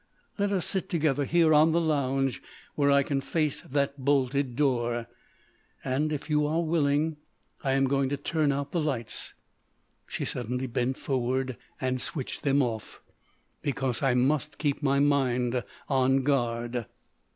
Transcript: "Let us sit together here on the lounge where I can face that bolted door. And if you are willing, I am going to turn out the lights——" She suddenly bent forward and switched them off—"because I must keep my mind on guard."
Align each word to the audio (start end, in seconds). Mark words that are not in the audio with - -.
"Let 0.39 0.51
us 0.51 0.65
sit 0.65 0.89
together 0.89 1.25
here 1.25 1.53
on 1.53 1.73
the 1.73 1.79
lounge 1.79 2.41
where 2.73 2.89
I 2.89 3.03
can 3.03 3.21
face 3.21 3.61
that 3.61 3.99
bolted 4.03 4.55
door. 4.55 5.05
And 5.83 6.11
if 6.11 6.27
you 6.27 6.47
are 6.47 6.63
willing, 6.63 7.17
I 7.63 7.73
am 7.73 7.85
going 7.85 8.09
to 8.09 8.17
turn 8.17 8.51
out 8.51 8.71
the 8.71 8.81
lights——" 8.81 9.35
She 10.07 10.25
suddenly 10.25 10.65
bent 10.65 10.97
forward 10.97 11.55
and 11.79 12.01
switched 12.01 12.41
them 12.41 12.63
off—"because 12.63 14.01
I 14.01 14.15
must 14.15 14.57
keep 14.57 14.81
my 14.81 14.99
mind 14.99 15.63
on 15.87 16.23
guard." 16.23 16.87